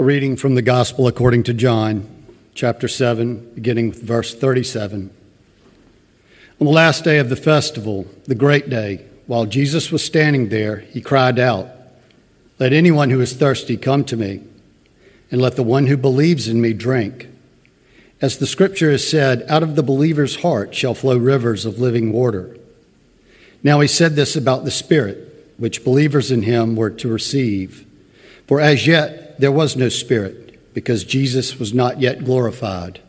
A 0.00 0.02
reading 0.02 0.34
from 0.34 0.54
the 0.54 0.62
Gospel 0.62 1.06
according 1.06 1.42
to 1.42 1.52
John, 1.52 2.08
chapter 2.54 2.88
7, 2.88 3.52
beginning 3.54 3.90
with 3.90 4.02
verse 4.02 4.34
37. 4.34 5.10
On 6.58 6.66
the 6.66 6.72
last 6.72 7.04
day 7.04 7.18
of 7.18 7.28
the 7.28 7.36
festival, 7.36 8.06
the 8.24 8.34
great 8.34 8.70
day, 8.70 9.04
while 9.26 9.44
Jesus 9.44 9.92
was 9.92 10.02
standing 10.02 10.48
there, 10.48 10.76
he 10.78 11.02
cried 11.02 11.38
out, 11.38 11.68
Let 12.58 12.72
anyone 12.72 13.10
who 13.10 13.20
is 13.20 13.34
thirsty 13.34 13.76
come 13.76 14.04
to 14.04 14.16
me, 14.16 14.42
and 15.30 15.38
let 15.38 15.56
the 15.56 15.62
one 15.62 15.86
who 15.86 15.98
believes 15.98 16.48
in 16.48 16.62
me 16.62 16.72
drink. 16.72 17.28
As 18.22 18.38
the 18.38 18.46
scripture 18.46 18.90
has 18.90 19.06
said, 19.06 19.44
out 19.50 19.62
of 19.62 19.76
the 19.76 19.82
believer's 19.82 20.36
heart 20.36 20.74
shall 20.74 20.94
flow 20.94 21.18
rivers 21.18 21.66
of 21.66 21.78
living 21.78 22.10
water. 22.10 22.56
Now 23.62 23.80
he 23.80 23.86
said 23.86 24.16
this 24.16 24.34
about 24.34 24.64
the 24.64 24.70
Spirit, 24.70 25.52
which 25.58 25.84
believers 25.84 26.30
in 26.30 26.44
him 26.44 26.74
were 26.74 26.88
to 26.88 27.12
receive. 27.12 27.84
For 28.46 28.62
as 28.62 28.86
yet 28.86 29.29
there 29.40 29.52
was 29.52 29.76
no 29.76 29.88
Spirit, 29.88 30.74
because 30.74 31.04
Jesus 31.04 31.58
was 31.58 31.74
not 31.74 32.00
yet 32.00 32.24
glorified. 32.24 33.00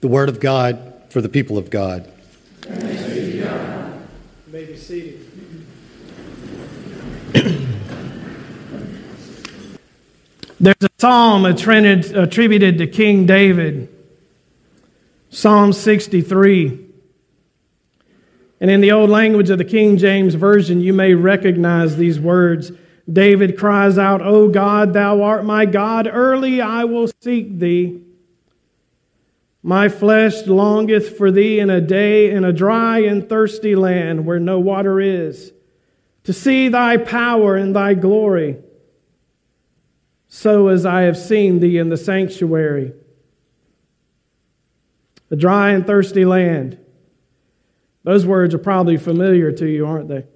The 0.00 0.08
word 0.08 0.28
of 0.28 0.38
God 0.38 0.92
for 1.08 1.20
the 1.20 1.28
people 1.28 1.56
of 1.58 1.70
God. 1.70 2.10
May 2.68 4.64
be 4.66 4.76
seated. 4.76 5.20
There's 10.60 10.76
a 10.82 10.90
psalm 10.98 11.44
attributed 11.44 12.78
to 12.78 12.86
King 12.86 13.26
David, 13.26 13.88
Psalm 15.30 15.72
63. 15.72 16.80
And 18.60 18.70
in 18.70 18.80
the 18.80 18.92
old 18.92 19.10
language 19.10 19.50
of 19.50 19.58
the 19.58 19.64
King 19.64 19.98
James 19.98 20.34
Version, 20.34 20.80
you 20.80 20.92
may 20.92 21.14
recognize 21.14 21.96
these 21.96 22.20
words. 22.20 22.72
David 23.10 23.58
cries 23.58 23.98
out, 23.98 24.22
O 24.22 24.48
God, 24.48 24.92
thou 24.92 25.22
art 25.22 25.44
my 25.44 25.66
God, 25.66 26.08
early 26.10 26.60
I 26.60 26.84
will 26.84 27.10
seek 27.20 27.58
thee. 27.58 28.00
My 29.62 29.88
flesh 29.88 30.46
longeth 30.46 31.16
for 31.16 31.30
thee 31.30 31.58
in 31.58 31.70
a 31.70 31.80
day 31.80 32.30
in 32.30 32.44
a 32.44 32.52
dry 32.52 32.98
and 32.98 33.26
thirsty 33.28 33.74
land 33.74 34.26
where 34.26 34.38
no 34.38 34.58
water 34.58 35.00
is, 35.00 35.52
to 36.24 36.32
see 36.32 36.68
thy 36.68 36.96
power 36.96 37.56
and 37.56 37.74
thy 37.74 37.94
glory, 37.94 38.58
so 40.28 40.68
as 40.68 40.84
I 40.84 41.02
have 41.02 41.16
seen 41.16 41.60
thee 41.60 41.78
in 41.78 41.88
the 41.88 41.96
sanctuary. 41.96 42.92
A 45.30 45.36
dry 45.36 45.70
and 45.70 45.86
thirsty 45.86 46.24
land. 46.24 46.78
Those 48.02 48.26
words 48.26 48.54
are 48.54 48.58
probably 48.58 48.96
familiar 48.96 49.50
to 49.52 49.66
you, 49.66 49.86
aren't 49.86 50.08
they? 50.08 50.26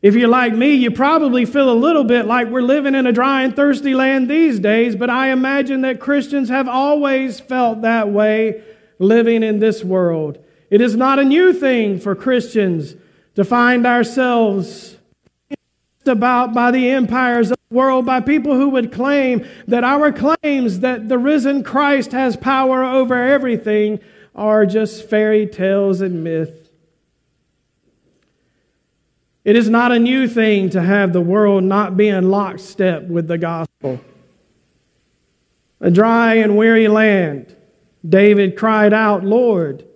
If 0.00 0.14
you're 0.14 0.28
like 0.28 0.54
me, 0.54 0.74
you 0.74 0.92
probably 0.92 1.44
feel 1.44 1.70
a 1.70 1.74
little 1.74 2.04
bit 2.04 2.26
like 2.26 2.48
we're 2.48 2.62
living 2.62 2.94
in 2.94 3.06
a 3.06 3.12
dry 3.12 3.42
and 3.42 3.54
thirsty 3.54 3.94
land 3.94 4.30
these 4.30 4.60
days, 4.60 4.94
but 4.94 5.10
I 5.10 5.30
imagine 5.30 5.80
that 5.80 5.98
Christians 5.98 6.48
have 6.50 6.68
always 6.68 7.40
felt 7.40 7.82
that 7.82 8.08
way 8.08 8.62
living 9.00 9.42
in 9.42 9.58
this 9.58 9.82
world. 9.82 10.38
It 10.70 10.80
is 10.80 10.94
not 10.94 11.18
a 11.18 11.24
new 11.24 11.52
thing 11.52 11.98
for 11.98 12.14
Christians 12.14 12.94
to 13.34 13.44
find 13.44 13.86
ourselves 13.86 14.98
about 16.06 16.54
by 16.54 16.70
the 16.70 16.88
empires 16.90 17.50
of 17.50 17.58
the 17.68 17.76
world, 17.76 18.06
by 18.06 18.20
people 18.20 18.54
who 18.54 18.68
would 18.70 18.92
claim 18.92 19.46
that 19.66 19.84
our 19.84 20.12
claims 20.12 20.80
that 20.80 21.08
the 21.08 21.18
risen 21.18 21.62
Christ 21.62 22.12
has 22.12 22.36
power 22.36 22.84
over 22.84 23.14
everything 23.14 24.00
are 24.34 24.64
just 24.64 25.08
fairy 25.08 25.46
tales 25.46 26.00
and 26.00 26.22
myth. 26.22 26.67
It 29.44 29.56
is 29.56 29.68
not 29.68 29.92
a 29.92 29.98
new 29.98 30.28
thing 30.28 30.70
to 30.70 30.82
have 30.82 31.12
the 31.12 31.20
world 31.20 31.64
not 31.64 31.96
be 31.96 32.08
in 32.08 32.30
lockstep 32.30 33.04
with 33.04 33.28
the 33.28 33.38
gospel. 33.38 34.00
A 35.80 35.90
dry 35.90 36.34
and 36.34 36.56
weary 36.56 36.88
land, 36.88 37.56
David 38.06 38.56
cried 38.56 38.92
out, 38.92 39.24
Lord, 39.24 39.86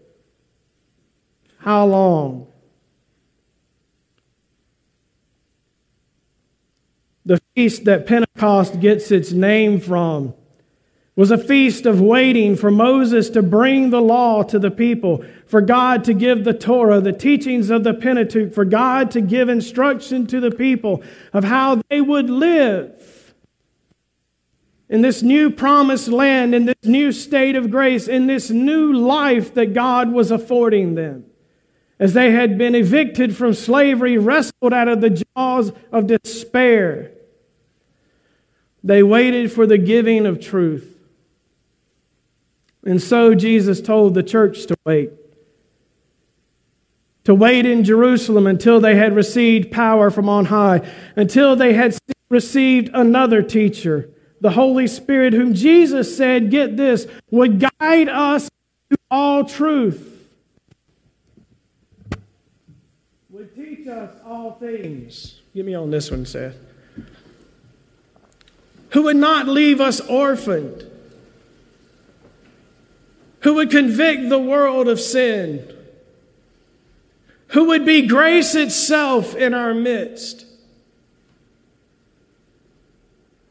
how 1.59 1.87
long? 1.87 2.47
The 7.25 7.41
feast 7.55 7.85
that 7.85 8.07
Pentecost 8.07 8.81
gets 8.81 9.11
its 9.11 9.33
name 9.33 9.81
from 9.81 10.35
was 11.14 11.30
a 11.30 11.36
feast 11.36 11.84
of 11.84 12.00
waiting 12.00 12.56
for 12.56 12.70
Moses 12.70 13.28
to 13.30 13.42
bring 13.42 13.90
the 13.90 14.00
law 14.00 14.42
to 14.45 14.58
the 14.58 14.70
people, 14.70 15.24
for 15.46 15.61
God 15.61 16.05
to 16.05 16.14
give 16.14 16.45
the 16.45 16.55
Torah, 16.55 17.00
the 17.00 17.12
teachings 17.12 17.68
of 17.68 17.84
the 17.84 17.92
Pentateuch, 17.92 18.55
for 18.55 18.64
God 18.64 19.11
to 19.11 19.20
give 19.20 19.51
instruction 19.51 20.27
to 20.28 20.40
the 20.40 20.51
people 20.51 21.02
of 21.34 21.45
how 21.45 21.83
they 21.90 22.01
would 22.01 22.30
live 22.30 23.34
in 24.89 25.02
this 25.02 25.22
new 25.22 25.51
promised 25.51 26.08
land, 26.08 26.55
in 26.55 26.67
this 26.67 26.84
new 26.84 27.12
state 27.12 27.56
of 27.56 27.70
grace, 27.70 28.08
in 28.08 28.27
this 28.27 28.51
new 28.51 28.92
life 28.92 29.55
that 29.55 29.74
God 29.74 30.12
was 30.12 30.30
affording 30.30 30.95
them. 30.95 31.24
As 31.98 32.14
they 32.14 32.33
had 32.33 32.58
been 32.58 32.74
evicted 32.74 33.36
from 33.36 33.55
slavery, 33.55 34.18
wrestled 34.18 34.72
out 34.72 34.89
of 34.89 35.01
the 35.01 35.24
jaws 35.36 35.72
of 35.92 36.06
despair, 36.08 37.12
they 38.83 39.02
waited 39.02 39.52
for 39.52 39.67
the 39.67 39.78
giving 39.78 40.27
of 40.27 40.40
truth. 40.40 40.92
And 42.85 43.01
so 43.01 43.35
Jesus 43.35 43.81
told 43.81 44.15
the 44.15 44.23
church 44.23 44.67
to 44.67 44.77
wait. 44.85 45.11
To 47.25 47.35
wait 47.35 47.65
in 47.65 47.85
Jerusalem 47.85 48.47
until 48.47 48.81
they 48.81 48.97
had 48.97 49.15
received 49.15 49.70
power 49.70 50.11
from 50.11 50.29
on 50.29 50.47
high, 50.47 50.81
until 51.15 51.55
they 51.55 51.75
had 51.75 51.97
received 52.29 52.91
another 52.93 53.43
teacher, 53.43 54.11
the 54.41 54.51
Holy 54.51 54.89
Spirit, 54.89 55.33
whom 55.33 55.55
Jesus 55.55 56.17
said, 56.17 56.51
get 56.51 56.77
this, 56.77 57.07
would 57.31 57.61
guide 57.61 58.09
us 58.09 58.51
to 58.91 58.97
all 59.09 59.45
truth, 59.45 60.27
would 63.31 63.55
teach 63.55 63.87
us 63.87 64.11
all 64.27 64.53
things. 64.53 65.41
Give 65.55 65.64
me 65.64 65.75
on 65.75 65.91
this 65.91 66.11
one, 66.11 66.27
Seth. 66.27 66.57
Who 68.91 69.05
would 69.05 69.17
not 69.17 69.47
leave 69.47 69.81
us 69.81 70.01
orphaned 70.01 70.91
who 73.42 73.55
would 73.55 73.70
convict 73.70 74.29
the 74.29 74.39
world 74.39 74.89
of 74.89 75.01
sin, 75.01 75.69
who 77.48 77.64
would 77.67 77.85
be 77.85 78.07
grace 78.07 78.55
itself 78.55 79.35
in 79.35 79.53
our 79.53 79.75
midst. 79.75 80.47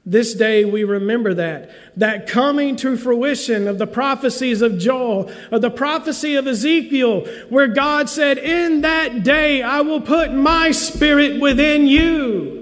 This 0.03 0.33
day 0.33 0.65
we 0.65 0.83
remember 0.83 1.33
that. 1.35 1.69
That 1.95 2.25
coming 2.25 2.75
to 2.77 2.97
fruition 2.97 3.67
of 3.67 3.77
the 3.77 3.85
prophecies 3.85 4.61
of 4.61 4.79
Joel, 4.79 5.31
of 5.51 5.61
the 5.61 5.69
prophecy 5.69 6.35
of 6.35 6.47
Ezekiel, 6.47 7.21
where 7.49 7.67
God 7.67 8.09
said, 8.09 8.37
In 8.39 8.81
that 8.81 9.23
day 9.23 9.61
I 9.61 9.81
will 9.81 10.01
put 10.01 10.33
my 10.33 10.71
spirit 10.71 11.39
within 11.39 11.85
you 11.85 12.61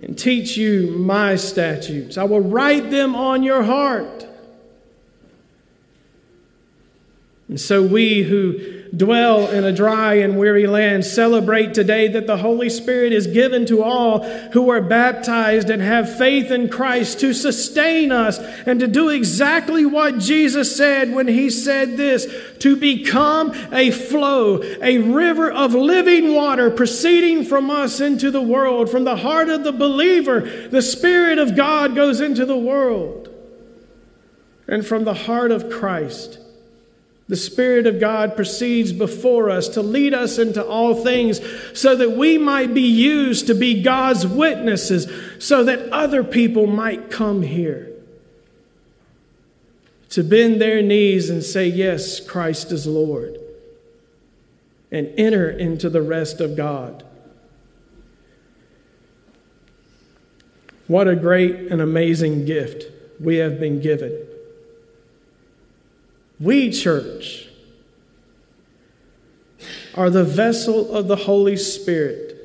and 0.00 0.16
teach 0.16 0.56
you 0.56 0.92
my 0.92 1.36
statutes. 1.36 2.16
I 2.16 2.24
will 2.24 2.40
write 2.40 2.90
them 2.90 3.16
on 3.16 3.42
your 3.42 3.64
heart. 3.64 4.26
And 7.48 7.60
so 7.60 7.82
we 7.82 8.22
who 8.22 8.82
dwell 8.96 9.48
in 9.48 9.64
a 9.64 9.72
dry 9.72 10.14
and 10.14 10.38
weary 10.38 10.66
land 10.66 11.04
celebrate 11.04 11.72
today 11.74 12.08
that 12.08 12.26
the 12.26 12.36
Holy 12.36 12.68
Spirit 12.68 13.12
is 13.12 13.26
given 13.26 13.66
to 13.66 13.82
all 13.82 14.22
who 14.52 14.70
are 14.70 14.80
baptized 14.82 15.70
and 15.70 15.82
have 15.82 16.16
faith 16.18 16.50
in 16.50 16.68
Christ 16.68 17.20
to 17.20 17.32
sustain 17.32 18.12
us 18.12 18.38
and 18.38 18.78
to 18.80 18.86
do 18.86 19.08
exactly 19.08 19.84
what 19.84 20.18
Jesus 20.18 20.76
said 20.76 21.14
when 21.14 21.26
he 21.26 21.48
said 21.50 21.96
this 21.96 22.26
to 22.60 22.76
become 22.76 23.52
a 23.72 23.90
flow, 23.90 24.62
a 24.82 24.98
river 24.98 25.50
of 25.50 25.74
living 25.74 26.34
water 26.34 26.70
proceeding 26.70 27.44
from 27.44 27.70
us 27.70 28.00
into 28.00 28.30
the 28.30 28.42
world. 28.42 28.90
From 28.90 29.04
the 29.04 29.16
heart 29.16 29.48
of 29.48 29.64
the 29.64 29.72
believer, 29.72 30.40
the 30.68 30.82
Spirit 30.82 31.38
of 31.38 31.56
God 31.56 31.94
goes 31.94 32.20
into 32.20 32.44
the 32.46 32.56
world. 32.56 33.30
And 34.68 34.86
from 34.86 35.04
the 35.04 35.14
heart 35.14 35.50
of 35.50 35.70
Christ, 35.70 36.38
the 37.32 37.36
Spirit 37.36 37.86
of 37.86 37.98
God 37.98 38.36
proceeds 38.36 38.92
before 38.92 39.48
us 39.48 39.66
to 39.68 39.80
lead 39.80 40.12
us 40.12 40.38
into 40.38 40.62
all 40.62 40.94
things 40.94 41.40
so 41.72 41.96
that 41.96 42.10
we 42.10 42.36
might 42.36 42.74
be 42.74 42.82
used 42.82 43.46
to 43.46 43.54
be 43.54 43.82
God's 43.82 44.26
witnesses, 44.26 45.10
so 45.38 45.64
that 45.64 45.88
other 45.88 46.24
people 46.24 46.66
might 46.66 47.10
come 47.10 47.40
here 47.40 47.90
to 50.10 50.22
bend 50.22 50.60
their 50.60 50.82
knees 50.82 51.30
and 51.30 51.42
say, 51.42 51.66
Yes, 51.66 52.20
Christ 52.20 52.70
is 52.70 52.86
Lord, 52.86 53.38
and 54.90 55.10
enter 55.16 55.48
into 55.48 55.88
the 55.88 56.02
rest 56.02 56.38
of 56.42 56.54
God. 56.54 57.02
What 60.86 61.08
a 61.08 61.16
great 61.16 61.72
and 61.72 61.80
amazing 61.80 62.44
gift 62.44 62.92
we 63.18 63.36
have 63.36 63.58
been 63.58 63.80
given. 63.80 64.26
We, 66.42 66.72
church, 66.72 67.46
are 69.94 70.10
the 70.10 70.24
vessel 70.24 70.92
of 70.92 71.06
the 71.06 71.14
Holy 71.14 71.56
Spirit. 71.56 72.36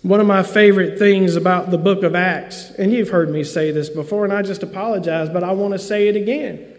One 0.00 0.20
of 0.20 0.26
my 0.26 0.42
favorite 0.42 0.98
things 0.98 1.36
about 1.36 1.70
the 1.70 1.76
book 1.76 2.02
of 2.02 2.14
Acts, 2.14 2.70
and 2.78 2.94
you've 2.94 3.10
heard 3.10 3.28
me 3.28 3.44
say 3.44 3.72
this 3.72 3.90
before, 3.90 4.24
and 4.24 4.32
I 4.32 4.40
just 4.40 4.62
apologize, 4.62 5.28
but 5.28 5.44
I 5.44 5.52
want 5.52 5.74
to 5.74 5.78
say 5.78 6.08
it 6.08 6.16
again. 6.16 6.72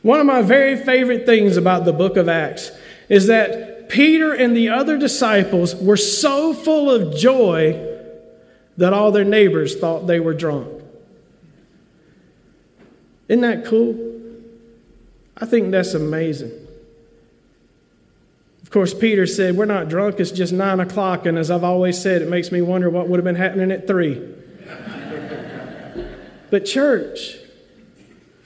One 0.00 0.18
of 0.18 0.24
my 0.24 0.40
very 0.40 0.82
favorite 0.82 1.26
things 1.26 1.58
about 1.58 1.84
the 1.84 1.92
book 1.92 2.16
of 2.16 2.30
Acts 2.30 2.70
is 3.10 3.26
that 3.26 3.90
Peter 3.90 4.32
and 4.32 4.56
the 4.56 4.70
other 4.70 4.96
disciples 4.96 5.76
were 5.76 5.98
so 5.98 6.54
full 6.54 6.90
of 6.90 7.14
joy 7.14 7.91
that 8.76 8.92
all 8.92 9.12
their 9.12 9.24
neighbors 9.24 9.76
thought 9.76 10.06
they 10.06 10.20
were 10.20 10.34
drunk. 10.34 10.82
Isn't 13.28 13.42
that 13.42 13.64
cool? 13.64 14.12
I 15.36 15.46
think 15.46 15.70
that's 15.70 15.94
amazing 15.94 16.52
Of 18.62 18.70
course, 18.70 18.94
Peter 18.94 19.26
said, 19.26 19.56
We're 19.56 19.64
not 19.64 19.88
drunk, 19.88 20.20
it's 20.20 20.30
just 20.30 20.52
nine 20.52 20.80
o'clock. 20.80 21.26
And 21.26 21.38
as 21.38 21.50
I've 21.50 21.64
always 21.64 22.00
said, 22.00 22.22
it 22.22 22.28
makes 22.28 22.52
me 22.52 22.62
wonder 22.62 22.90
what 22.90 23.08
would 23.08 23.18
have 23.18 23.24
been 23.24 23.34
happening 23.34 23.70
at 23.70 23.86
three. 23.86 24.14
but, 26.50 26.64
church, 26.64 27.38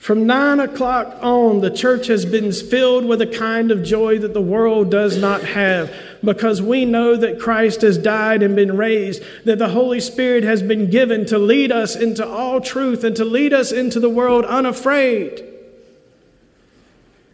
from 0.07 0.25
nine 0.25 0.61
o'clock 0.61 1.17
on, 1.21 1.59
the 1.59 1.69
church 1.69 2.07
has 2.07 2.25
been 2.25 2.53
filled 2.53 3.03
with 3.03 3.21
a 3.21 3.27
kind 3.27 3.71
of 3.71 3.83
joy 3.83 4.17
that 4.17 4.33
the 4.33 4.39
world 4.39 4.89
does 4.89 5.17
not 5.17 5.43
have 5.43 5.93
because 6.23 6.61
we 6.61 6.85
know 6.85 7.17
that 7.17 7.41
Christ 7.41 7.81
has 7.81 7.97
died 7.97 8.41
and 8.41 8.55
been 8.55 8.77
raised, 8.77 9.21
that 9.43 9.59
the 9.59 9.67
Holy 9.67 9.99
Spirit 9.99 10.45
has 10.45 10.61
been 10.63 10.89
given 10.89 11.25
to 11.25 11.37
lead 11.37 11.73
us 11.73 11.93
into 11.93 12.25
all 12.25 12.61
truth 12.61 13.03
and 13.03 13.17
to 13.17 13.25
lead 13.25 13.51
us 13.51 13.73
into 13.73 13.99
the 13.99 14.09
world 14.09 14.45
unafraid. 14.45 15.46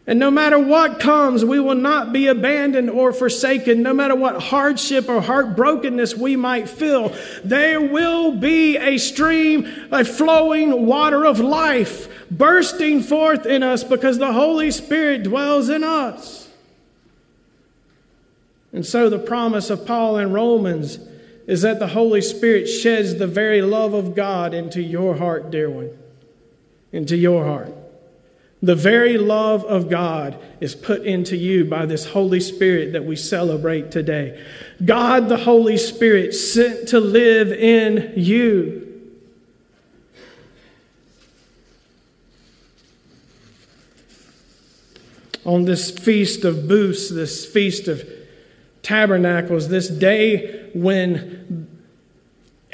And 0.06 0.20
no 0.20 0.30
matter 0.30 0.60
what 0.60 1.00
comes, 1.00 1.46
we 1.46 1.62
will 1.62 1.76
not 1.76 2.12
be 2.12 2.28
abandoned 2.28 2.90
or 2.90 3.14
forsaken. 3.14 3.82
No 3.82 3.94
matter 3.94 4.16
what 4.16 4.42
hardship 4.42 5.08
or 5.08 5.22
heartbrokenness 5.22 6.18
we 6.18 6.36
might 6.36 6.68
feel, 6.68 7.16
there 7.44 7.80
will 7.80 8.34
be 8.34 8.78
a 8.78 8.98
stream, 8.98 9.66
a 9.92 10.04
flowing 10.04 10.86
water 10.86 11.26
of 11.26 11.40
life 11.40 12.10
bursting 12.30 13.02
forth 13.02 13.46
in 13.46 13.64
us 13.64 13.84
because 13.84 14.18
the 14.18 14.34
Holy 14.34 14.72
Spirit 14.72 15.24
dwells 15.24 15.70
in 15.70 15.84
us. 15.86 16.50
And 18.74 18.86
so 18.86 19.10
the 19.10 19.20
promise 19.20 19.70
of 19.70 19.86
Paul 19.86 20.18
in 20.18 20.34
Romans 20.34 21.00
is 21.48 21.62
that 21.62 21.80
the 21.80 21.88
Holy 21.88 22.22
Spirit 22.22 22.66
sheds 22.66 23.16
the 23.16 23.28
very 23.28 23.62
love 23.62 23.94
of 23.94 24.16
God 24.16 24.54
into 24.54 24.82
your 24.82 25.16
heart, 25.16 25.52
dear 25.52 25.70
one, 25.70 25.92
into 26.92 27.16
your 27.16 27.46
heart. 27.46 27.74
The 28.64 28.76
very 28.76 29.18
love 29.18 29.66
of 29.66 29.90
God 29.90 30.40
is 30.62 30.74
put 30.74 31.04
into 31.04 31.36
you 31.36 31.66
by 31.66 31.86
this 31.86 32.06
Holy 32.06 32.40
Spirit 32.40 32.94
that 32.94 33.04
we 33.04 33.18
celebrate 33.18 33.92
today. 33.92 34.42
God, 34.86 35.28
the 35.28 35.40
Holy 35.40 35.76
Spirit, 35.76 36.34
sent 36.34 36.88
to 36.88 37.02
live 37.02 37.52
in 37.52 38.14
you. 38.16 38.90
On 45.44 45.66
this 45.66 45.92
feast 45.92 46.46
of 46.46 46.66
booths, 46.66 47.10
this 47.10 47.46
feast 47.46 47.90
of 47.90 48.10
tabernacles, 48.82 49.68
this 49.68 49.90
day 49.90 50.70
when 50.74 51.63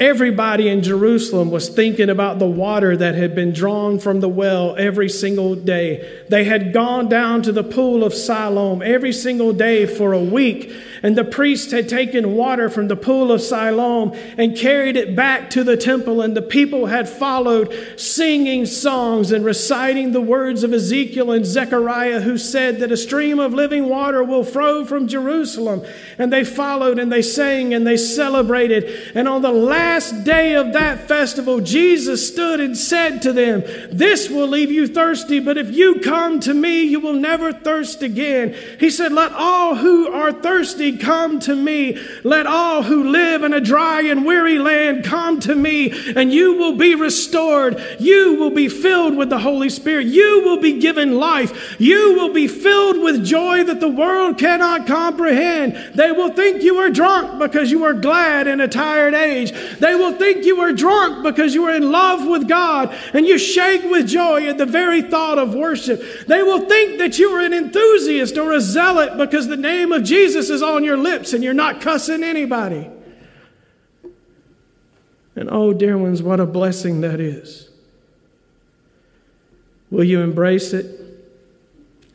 Everybody 0.00 0.70
in 0.70 0.82
Jerusalem 0.82 1.50
was 1.50 1.68
thinking 1.68 2.08
about 2.08 2.38
the 2.38 2.46
water 2.46 2.96
that 2.96 3.16
had 3.16 3.34
been 3.34 3.52
drawn 3.52 3.98
from 3.98 4.20
the 4.20 4.30
well 4.30 4.74
every 4.78 5.10
single 5.10 5.54
day. 5.54 6.24
They 6.30 6.44
had 6.44 6.72
gone 6.72 7.10
down 7.10 7.42
to 7.42 7.52
the 7.52 7.62
pool 7.62 8.02
of 8.02 8.14
Siloam 8.14 8.80
every 8.80 9.12
single 9.12 9.52
day 9.52 9.84
for 9.84 10.14
a 10.14 10.18
week 10.18 10.72
and 11.02 11.16
the 11.16 11.24
priest 11.24 11.70
had 11.70 11.88
taken 11.88 12.34
water 12.34 12.68
from 12.68 12.88
the 12.88 12.96
pool 12.96 13.32
of 13.32 13.40
Siloam 13.40 14.12
and 14.36 14.56
carried 14.56 14.96
it 14.96 15.16
back 15.16 15.50
to 15.50 15.64
the 15.64 15.76
temple, 15.76 16.20
and 16.20 16.36
the 16.36 16.42
people 16.42 16.86
had 16.86 17.08
followed, 17.08 17.72
singing 17.96 18.66
songs 18.66 19.32
and 19.32 19.44
reciting 19.44 20.12
the 20.12 20.20
words 20.20 20.62
of 20.62 20.72
Ezekiel 20.72 21.30
and 21.30 21.46
Zechariah, 21.46 22.20
who 22.20 22.36
said 22.36 22.80
that 22.80 22.92
a 22.92 22.96
stream 22.96 23.38
of 23.38 23.54
living 23.54 23.88
water 23.88 24.22
will 24.22 24.44
flow 24.44 24.84
from 24.84 25.08
Jerusalem. 25.08 25.82
And 26.18 26.32
they 26.32 26.44
followed 26.44 26.98
and 26.98 27.10
they 27.10 27.22
sang 27.22 27.72
and 27.72 27.86
they 27.86 27.96
celebrated. 27.96 29.12
And 29.14 29.26
on 29.28 29.42
the 29.42 29.50
last 29.50 29.89
day 30.24 30.54
of 30.54 30.72
that 30.72 31.08
festival, 31.08 31.60
Jesus 31.60 32.28
stood 32.28 32.60
and 32.60 32.76
said 32.76 33.20
to 33.22 33.32
them, 33.32 33.62
This 33.90 34.30
will 34.30 34.46
leave 34.46 34.70
you 34.70 34.86
thirsty, 34.86 35.40
but 35.40 35.58
if 35.58 35.70
you 35.70 36.00
come 36.00 36.40
to 36.40 36.54
me, 36.54 36.82
you 36.84 37.00
will 37.00 37.14
never 37.14 37.52
thirst 37.52 38.02
again. 38.02 38.54
He 38.78 38.90
said, 38.90 39.12
Let 39.12 39.32
all 39.32 39.74
who 39.74 40.08
are 40.12 40.32
thirsty 40.32 40.98
Come 41.00 41.40
to 41.40 41.56
me. 41.56 41.98
Let 42.24 42.46
all 42.46 42.82
who 42.82 43.10
live 43.10 43.42
in 43.42 43.52
a 43.52 43.60
dry 43.60 44.02
and 44.02 44.24
weary 44.24 44.58
land 44.58 45.04
come 45.04 45.40
to 45.40 45.54
me, 45.54 45.92
and 46.14 46.32
you 46.32 46.54
will 46.54 46.76
be 46.76 46.94
restored. 46.94 47.82
You 47.98 48.34
will 48.34 48.50
be 48.50 48.68
filled 48.68 49.16
with 49.16 49.30
the 49.30 49.38
Holy 49.38 49.70
Spirit. 49.70 50.06
You 50.06 50.42
will 50.44 50.58
be 50.60 50.78
given 50.78 51.16
life. 51.16 51.80
You 51.80 52.14
will 52.14 52.32
be 52.32 52.48
filled 52.48 53.02
with 53.02 53.24
joy 53.24 53.64
that 53.64 53.80
the 53.80 53.88
world 53.88 54.38
cannot 54.38 54.86
comprehend. 54.86 55.94
They 55.94 56.12
will 56.12 56.30
think 56.30 56.62
you 56.62 56.76
are 56.76 56.90
drunk 56.90 57.38
because 57.40 57.70
you 57.70 57.84
are 57.84 57.94
glad 57.94 58.46
in 58.46 58.60
a 58.60 58.68
tired 58.68 59.14
age. 59.14 59.52
They 59.80 59.94
will 59.94 60.12
think 60.12 60.44
you 60.44 60.60
are 60.60 60.72
drunk 60.72 61.24
because 61.24 61.54
you 61.54 61.64
are 61.64 61.74
in 61.74 61.90
love 61.90 62.26
with 62.26 62.48
God 62.48 62.94
and 63.12 63.26
you 63.26 63.38
shake 63.38 63.82
with 63.82 64.06
joy 64.06 64.46
at 64.46 64.58
the 64.58 64.66
very 64.66 65.02
thought 65.02 65.38
of 65.38 65.54
worship. 65.54 66.02
They 66.26 66.42
will 66.42 66.68
think 66.68 66.98
that 66.98 67.18
you 67.18 67.30
are 67.30 67.40
an 67.40 67.52
enthusiast 67.52 68.38
or 68.38 68.52
a 68.52 68.60
zealot 68.60 69.16
because 69.16 69.48
the 69.48 69.56
name 69.56 69.90
of 69.90 70.04
Jesus 70.04 70.50
is 70.50 70.62
on 70.62 70.84
your 70.84 70.96
lips 70.96 71.32
and 71.32 71.42
you're 71.42 71.54
not 71.54 71.80
cussing 71.80 72.22
anybody. 72.22 72.88
And 75.34 75.48
oh, 75.50 75.72
dear 75.72 75.96
ones, 75.96 76.22
what 76.22 76.40
a 76.40 76.46
blessing 76.46 77.00
that 77.00 77.20
is. 77.20 77.70
Will 79.90 80.04
you 80.04 80.20
embrace 80.20 80.72
it? 80.72 81.00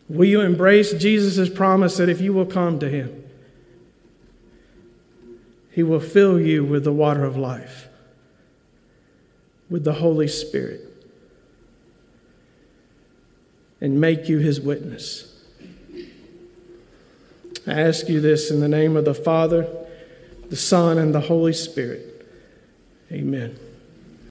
Will 0.08 0.26
you 0.26 0.42
embrace 0.42 0.94
Jesus' 0.94 1.50
promise 1.50 1.98
that 1.98 2.10
if 2.10 2.22
you 2.22 2.32
will 2.32 2.46
come 2.46 2.80
to 2.80 2.90
him, 2.90 3.25
he 5.76 5.84
will 5.84 6.00
fill 6.00 6.40
you 6.40 6.64
with 6.64 6.86
the 6.86 6.94
water 6.94 7.26
of 7.26 7.36
life, 7.36 7.90
with 9.70 9.84
the 9.84 9.92
Holy 9.92 10.30
Spirit, 10.30 10.80
and 13.82 14.00
make 14.00 14.30
you 14.30 14.38
his 14.38 14.62
witness? 14.62 15.38
I 17.68 17.82
ask 17.82 18.08
you 18.08 18.22
this 18.22 18.50
in 18.50 18.62
the 18.62 18.70
name 18.70 18.96
of 18.96 19.04
the 19.04 19.14
Father, 19.14 19.68
the 20.50 20.56
Son, 20.56 20.98
and 20.98 21.14
the 21.14 21.20
Holy 21.20 21.52
Spirit. 21.52 22.26
Amen. 23.12 23.60